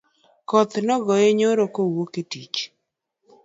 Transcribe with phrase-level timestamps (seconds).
[0.49, 2.59] Koth nogoye nyoro kowuok e tich